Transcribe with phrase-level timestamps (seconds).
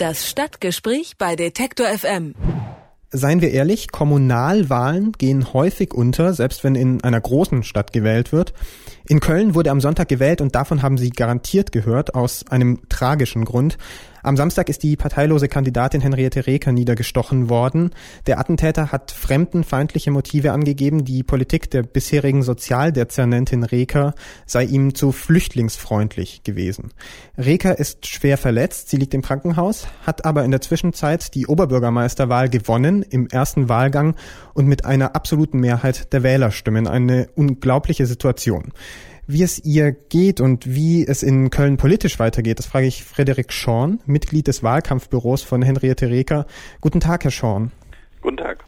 [0.00, 2.34] Das Stadtgespräch bei Detektor FM.
[3.10, 8.54] Seien wir ehrlich, Kommunalwahlen gehen häufig unter, selbst wenn in einer großen Stadt gewählt wird.
[9.06, 13.44] In Köln wurde am Sonntag gewählt und davon haben Sie garantiert gehört, aus einem tragischen
[13.44, 13.76] Grund.
[14.22, 17.90] Am Samstag ist die parteilose Kandidatin Henriette Reker niedergestochen worden.
[18.26, 21.04] Der Attentäter hat fremdenfeindliche Motive angegeben.
[21.04, 26.92] Die Politik der bisherigen Sozialdezernentin Reker sei ihm zu flüchtlingsfreundlich gewesen.
[27.38, 28.90] Reker ist schwer verletzt.
[28.90, 34.16] Sie liegt im Krankenhaus, hat aber in der Zwischenzeit die Oberbürgermeisterwahl gewonnen im ersten Wahlgang
[34.52, 36.86] und mit einer absoluten Mehrheit der Wählerstimmen.
[36.86, 38.72] Eine unglaubliche Situation.
[39.32, 43.52] Wie es ihr geht und wie es in Köln politisch weitergeht, das frage ich Frederik
[43.52, 46.46] Schorn, Mitglied des Wahlkampfbüros von Henriette Reker.
[46.80, 47.70] Guten Tag, Herr Schorn.
[48.22, 48.64] Guten Tag.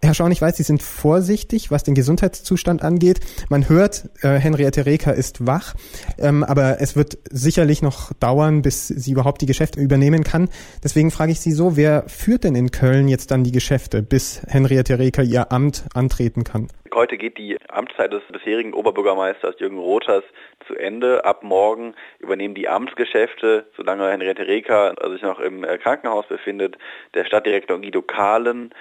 [0.00, 3.20] Herr Schorn, ich weiß, Sie sind vorsichtig, was den Gesundheitszustand angeht.
[3.50, 5.74] Man hört, äh, Henriette Reker ist wach,
[6.16, 10.48] ähm, aber es wird sicherlich noch dauern, bis sie überhaupt die Geschäfte übernehmen kann.
[10.82, 14.40] Deswegen frage ich Sie so, wer führt denn in Köln jetzt dann die Geschäfte, bis
[14.46, 16.68] Henriette Reker ihr Amt antreten kann?
[16.94, 20.22] Heute geht die Amtszeit des bisherigen Oberbürgermeisters Jürgen Rothers
[20.68, 21.24] zu Ende.
[21.24, 26.78] Ab morgen übernehmen die Amtsgeschäfte, solange Henriette Reker sich noch im äh, Krankenhaus befindet,
[27.14, 28.72] der Stadtdirektor Guido Kahlen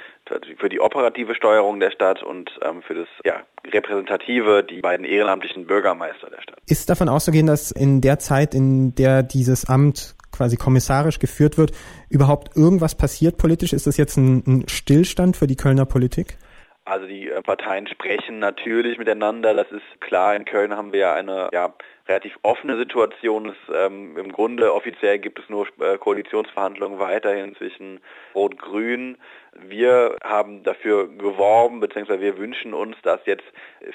[0.60, 5.66] für die operative Steuerung der Stadt und ähm, für das ja, Repräsentative die beiden ehrenamtlichen
[5.66, 6.60] Bürgermeister der Stadt.
[6.68, 11.72] Ist davon auszugehen, dass in der Zeit, in der dieses Amt quasi kommissarisch geführt wird,
[12.10, 13.74] überhaupt irgendwas passiert politisch?
[13.74, 16.38] Ist das jetzt ein, ein Stillstand für die Kölner Politik?
[16.86, 20.36] Also die äh, Parteien sprechen natürlich miteinander, das ist klar.
[20.36, 21.74] In Köln haben wir ja eine ja,
[22.08, 23.50] relativ offene Situation.
[23.50, 28.00] Es, ähm, Im Grunde offiziell gibt es nur äh, Koalitionsverhandlungen weiterhin zwischen
[28.36, 29.18] Rot-Grün.
[29.56, 33.44] Wir haben dafür geworben, beziehungsweise wir wünschen uns, dass jetzt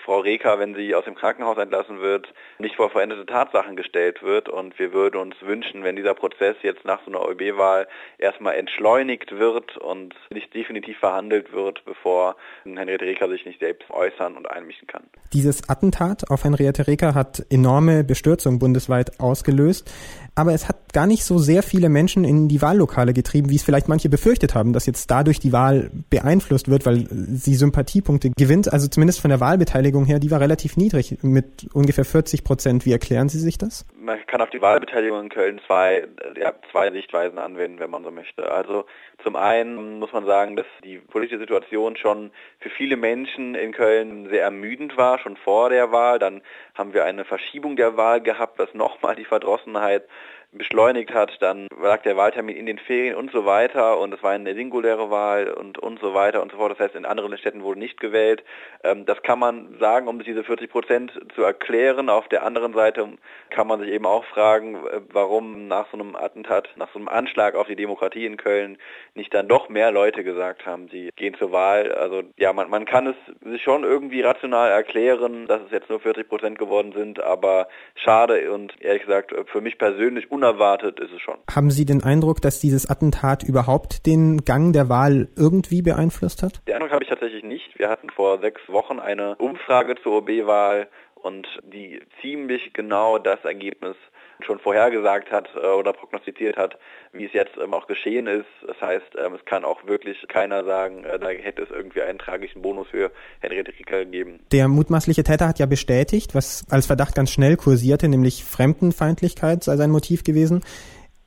[0.05, 4.49] Frau Reker, wenn sie aus dem Krankenhaus entlassen wird, nicht vor veränderte Tatsachen gestellt wird.
[4.49, 9.37] Und wir würden uns wünschen, wenn dieser Prozess jetzt nach so einer ÖB-Wahl erstmal entschleunigt
[9.37, 14.87] wird und nicht definitiv verhandelt wird, bevor Henriette Reker sich nicht selbst äußern und einmischen
[14.87, 15.03] kann.
[15.33, 19.91] Dieses Attentat auf Henriette Reker hat enorme Bestürzung bundesweit ausgelöst.
[20.35, 23.63] Aber es hat gar nicht so sehr viele Menschen in die Wahllokale getrieben, wie es
[23.63, 28.73] vielleicht manche befürchtet haben, dass jetzt dadurch die Wahl beeinflusst wird, weil sie Sympathiepunkte gewinnt.
[28.73, 32.87] Also zumindest von der Wahlbeteiligung her, die war relativ niedrig mit ungefähr 40 Prozent.
[32.87, 33.85] Wie erklären Sie sich das?
[34.09, 38.11] Man kann auf die Wahlbeteiligung in Köln zwei, ja, zwei Sichtweisen anwenden, wenn man so
[38.11, 38.51] möchte.
[38.51, 38.87] Also
[39.23, 44.31] zum einen muss man sagen, dass die politische Situation schon für viele Menschen in Köln
[44.31, 46.19] sehr ermüdend war, schon vor der Wahl.
[46.19, 46.41] Dann
[46.75, 50.09] haben wir eine Verschiebung der Wahl gehabt, was nochmal die Verdrossenheit
[50.53, 54.31] beschleunigt hat, dann lag der Wahltermin in den Ferien und so weiter und es war
[54.31, 56.73] eine singuläre Wahl und, und so weiter und so fort.
[56.73, 58.43] Das heißt, in anderen Städten wurde nicht gewählt.
[58.83, 62.09] Ähm, das kann man sagen, um diese 40 Prozent zu erklären.
[62.09, 63.09] Auf der anderen Seite
[63.51, 67.09] kann man sich eben auch fragen, äh, warum nach so einem Attentat, nach so einem
[67.09, 68.79] Anschlag auf die Demokratie in Köln
[69.15, 71.93] nicht dann doch mehr Leute gesagt haben, sie gehen zur Wahl.
[71.93, 76.01] Also ja, man, man kann es sich schon irgendwie rational erklären, dass es jetzt nur
[76.01, 81.21] 40 Prozent geworden sind, aber schade und ehrlich gesagt für mich persönlich unerwartet ist es
[81.21, 81.37] schon.
[81.51, 86.63] Haben Sie den Eindruck, dass dieses Attentat überhaupt den Gang der Wahl irgendwie beeinflusst hat?
[86.69, 87.77] Den Eindruck habe ich tatsächlich nicht.
[87.79, 90.89] Wir hatten vor sechs Wochen eine Umfrage zur OB-Wahl
[91.23, 93.97] und die ziemlich genau das Ergebnis
[94.41, 96.79] schon vorhergesagt hat äh, oder prognostiziert hat,
[97.13, 98.47] wie es jetzt ähm, auch geschehen ist.
[98.67, 102.19] Das heißt, ähm, es kann auch wirklich keiner sagen, äh, da hätte es irgendwie einen
[102.19, 104.41] tragischen Bonus für Henriette Rieker gegeben.
[104.53, 109.77] Der mutmaßliche Täter hat ja bestätigt, was als Verdacht ganz schnell kursierte, nämlich Fremdenfeindlichkeit sei
[109.77, 110.65] sein Motiv gewesen.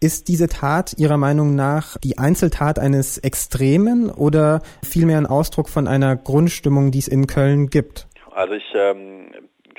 [0.03, 5.87] Ist diese Tat Ihrer Meinung nach die Einzeltat eines Extremen oder vielmehr ein Ausdruck von
[5.87, 8.07] einer Grundstimmung, die es in Köln gibt?
[8.31, 9.31] Also ich ähm,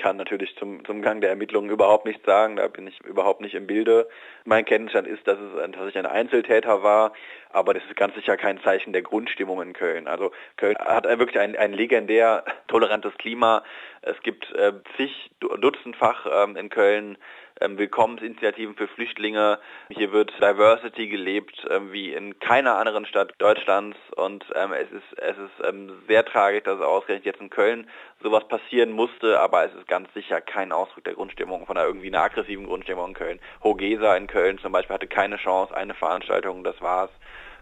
[0.02, 3.54] kann natürlich zum, zum Gang der Ermittlungen überhaupt nichts sagen, da bin ich überhaupt nicht
[3.54, 4.08] im Bilde.
[4.44, 7.12] Mein Kenntnisstand ist, dass es tatsächlich ein Einzeltäter war,
[7.50, 10.08] aber das ist ganz sicher kein Zeichen der Grundstimmung in Köln.
[10.08, 13.62] Also Köln hat wirklich ein, ein legendär tolerantes Klima.
[14.02, 17.16] Es gibt äh, zig Dutzendfach ähm, in Köln
[17.78, 19.58] Willkommensinitiativen für Flüchtlinge.
[19.88, 25.19] Hier wird Diversity gelebt ähm, wie in keiner anderen Stadt Deutschlands und ähm, es ist,
[25.19, 27.88] es ist ähm, sehr tragisch, dass ausgerechnet jetzt in Köln
[28.22, 32.08] sowas passieren musste, aber es ist ganz sicher kein Ausdruck der Grundstimmung, von einer irgendwie
[32.08, 33.40] einer aggressiven Grundstimmung in Köln.
[33.62, 37.10] Hogesa in Köln zum Beispiel hatte keine Chance, eine Veranstaltung, das war's.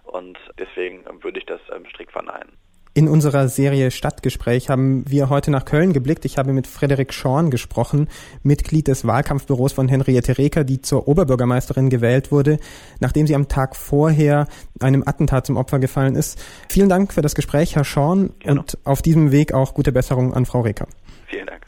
[0.04, 2.56] Und deswegen würde ich das ähm, strikt verneinen.
[2.92, 6.24] In unserer Serie Stadtgespräch haben wir heute nach Köln geblickt.
[6.24, 8.08] Ich habe mit Frederik Schorn gesprochen,
[8.42, 12.58] Mitglied des Wahlkampfbüros von Henriette Reker, die zur Oberbürgermeisterin gewählt wurde,
[12.98, 14.48] nachdem sie am Tag vorher
[14.80, 16.42] einem Attentat zum Opfer gefallen ist.
[16.68, 18.62] Vielen Dank für das Gespräch, Herr Schorn, genau.
[18.62, 20.88] und auf diesem Weg auch gute Besserung an Frau Reker.
[21.28, 21.66] Vielen Dank.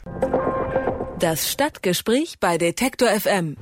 [1.19, 3.55] Das Stadtgespräch bei Detektor FM.